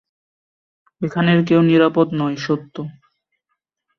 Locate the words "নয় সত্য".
2.13-2.75